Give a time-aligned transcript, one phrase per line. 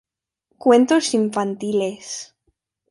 [0.57, 2.33] Cuentos infantiles